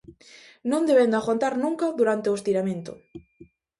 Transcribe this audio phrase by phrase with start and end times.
[0.71, 2.91] Non debendo aguantar nunca durante o estiramento.